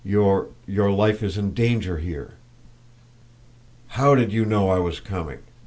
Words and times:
Your 0.03 0.47
your 0.65 0.89
life 0.89 1.21
is 1.21 1.37
in 1.37 1.53
danger 1.53 1.99
here." 1.99 2.33
"How 3.89 4.15
did 4.15 4.31
you 4.33 4.45
know 4.45 4.71
I 4.71 4.79
was 4.79 4.99
coming?" 4.99 5.41